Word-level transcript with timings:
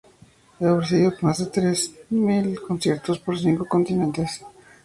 Ha 0.59 0.73
ofrecido 0.73 1.11
más 1.21 1.37
de 1.37 1.45
tres 1.45 1.93
mil 2.09 2.59
conciertos 2.59 3.19
por 3.19 3.35
los 3.35 3.43
cinco 3.43 3.65
continentes. 3.67 4.43